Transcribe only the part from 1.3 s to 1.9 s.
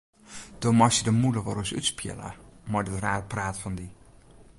wolris